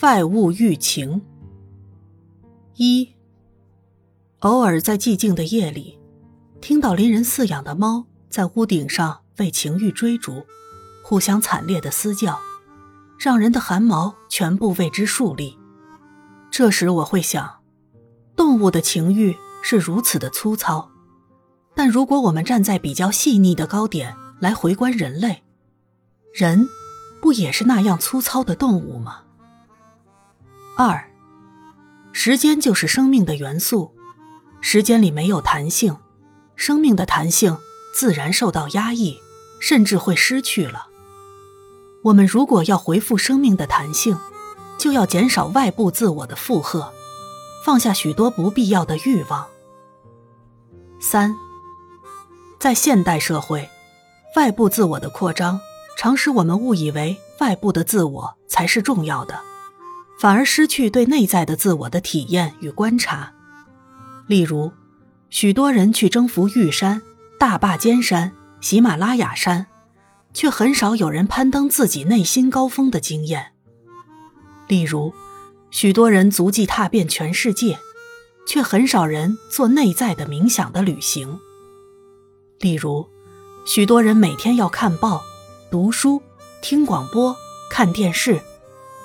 [0.00, 1.22] 外物欲情。
[2.74, 3.14] 一，
[4.40, 5.98] 偶尔在寂静的夜里，
[6.60, 10.44] 听到邻人饲养的猫在屋顶上为情欲追逐，
[11.02, 12.38] 互相惨烈的嘶叫，
[13.18, 15.56] 让人的汗毛全部为之竖立。
[16.50, 17.62] 这时我会想，
[18.36, 20.90] 动物的情欲是如此的粗糙，
[21.74, 25.42] 但如果我们站在比较细腻的高点来回观人类，
[26.32, 26.68] 人。
[27.22, 29.23] 不也是那样粗糙的动物吗？
[30.76, 31.08] 二，
[32.12, 33.94] 时间就是生命的元素，
[34.60, 35.96] 时间里没有弹性，
[36.56, 37.56] 生命的弹性
[37.94, 39.16] 自然受到压抑，
[39.60, 40.88] 甚至会失去了。
[42.02, 44.18] 我们如果要恢复生命的弹性，
[44.76, 46.92] 就要减少外部自我的负荷，
[47.64, 49.46] 放下许多不必要的欲望。
[51.00, 51.36] 三，
[52.58, 53.68] 在现代社会，
[54.34, 55.60] 外部自我的扩张。
[55.96, 59.40] 常使我们误以为外部的自我才是重要的，
[60.18, 63.32] 反而失去对内在的自我的体验与观察。
[64.26, 64.72] 例如，
[65.30, 67.02] 许多人去征服玉山、
[67.38, 69.66] 大坝尖山、喜马拉雅山，
[70.32, 73.52] 却很少有人攀登自己内心高峰的经验。
[74.68, 75.12] 例如，
[75.70, 77.78] 许多人足迹踏遍全世界，
[78.46, 81.38] 却很少人做内在的冥想的旅行。
[82.60, 83.06] 例如，
[83.66, 85.22] 许多人每天要看报。
[85.70, 86.22] 读书、
[86.62, 87.36] 听广播、
[87.68, 88.40] 看电视，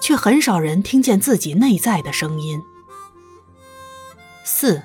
[0.02, 2.62] 却很少人听见自己内在的声音。
[4.44, 4.82] 四，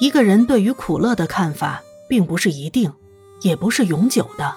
[0.00, 2.92] 一个人对于苦乐的看法，并不是一定，
[3.42, 4.54] 也不是永久的。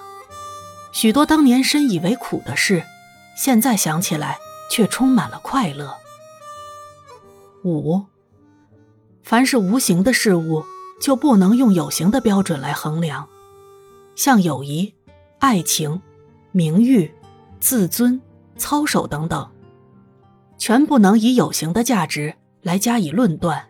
[0.92, 2.84] 许多当年深以为苦的事，
[3.36, 4.38] 现在想起来
[4.70, 5.96] 却充满了快乐。
[7.64, 8.04] 五，
[9.22, 10.64] 凡是无形的事物，
[11.00, 13.28] 就不能用有形的标准来衡量，
[14.14, 14.94] 像友谊。
[15.40, 16.02] 爱情、
[16.50, 17.14] 名誉、
[17.60, 18.20] 自尊、
[18.58, 19.48] 操守等等，
[20.58, 23.64] 全不能以有形的价值来加以论断。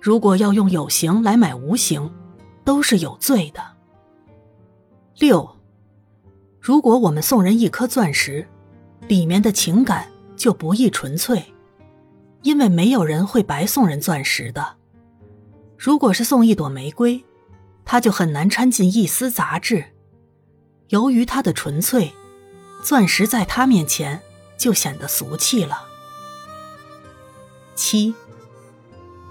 [0.00, 2.08] 如果要用有形来买无形，
[2.64, 3.60] 都是有罪的。
[5.18, 5.56] 六，
[6.60, 8.46] 如果我们送人一颗钻石，
[9.08, 11.42] 里面的情感就不易纯粹，
[12.42, 14.76] 因为没有人会白送人钻石的。
[15.76, 17.24] 如果是送一朵玫瑰，
[17.84, 19.84] 它就很难掺进一丝杂质。
[20.90, 22.12] 由于它的纯粹，
[22.82, 24.22] 钻石在他面前
[24.56, 25.86] 就显得俗气了。
[27.74, 28.14] 七，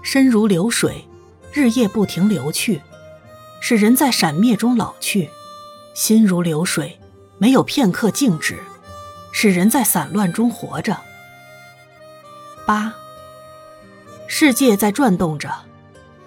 [0.02, 1.06] 身如流水，
[1.52, 2.80] 日夜不停流去，
[3.60, 5.28] 使人在闪灭中老去；
[5.94, 6.98] 心如流水，
[7.38, 8.58] 没有片刻静止，
[9.32, 10.96] 使人在散乱中活着。
[12.64, 12.94] 八，
[14.26, 15.52] 世界在转动着，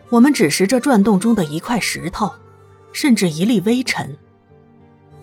[0.09, 2.33] 我们只是这转动中的一块石头，
[2.91, 4.17] 甚至一粒微尘。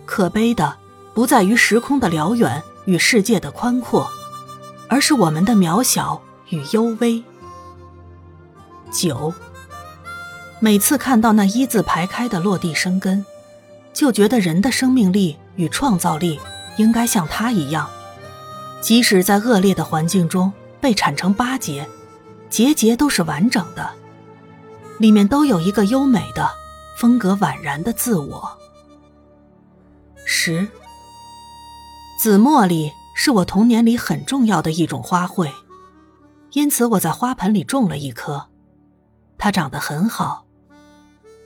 [0.05, 0.77] 可悲的
[1.13, 4.09] 不在于时空的辽远与世界的宽阔，
[4.87, 7.23] 而是我们的渺小与幽微。
[8.91, 9.33] 九，
[10.59, 13.25] 每次看到那一字排开的落地生根，
[13.93, 16.39] 就觉得人的生命力与创造力
[16.77, 17.89] 应该像它一样，
[18.81, 21.87] 即使在恶劣的环境中被铲成八节，
[22.49, 23.91] 节节都是完整的，
[24.97, 26.49] 里面都有一个优美的、
[26.97, 28.57] 风格宛然的自我。
[30.25, 30.67] 十，
[32.19, 35.49] 紫茉莉是我童年里很重要的一种花卉，
[36.51, 38.49] 因此我在花盆里种了一棵。
[39.37, 40.45] 它长得很好，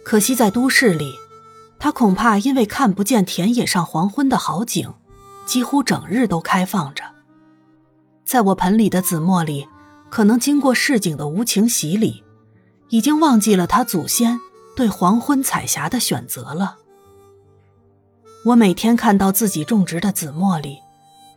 [0.04, 1.14] 可惜在都市里，
[1.78, 4.92] 它恐怕因为看不见田野上黄昏的好景，
[5.46, 7.04] 几乎整日都开放着。
[8.26, 9.68] 在我盆里的紫茉莉，
[10.10, 12.24] 可能经过市井的无情洗礼，
[12.90, 14.40] 已经忘记了它祖先
[14.76, 16.78] 对黄昏彩霞的选择了。
[18.46, 20.80] 我每天看到自己种植的紫茉莉，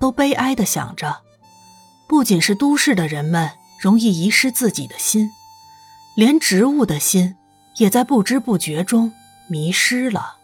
[0.01, 1.23] 都悲哀的想着，
[2.09, 5.31] 不仅是都市的人们容易遗失自己的心，
[6.17, 7.37] 连植物的心，
[7.77, 9.13] 也在不知不觉中
[9.49, 10.36] 迷失了。